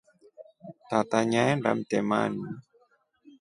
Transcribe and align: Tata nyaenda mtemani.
Tata 0.89 1.19
nyaenda 1.31 1.69
mtemani. 1.79 2.41